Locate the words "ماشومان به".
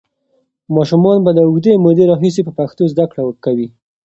0.75-1.31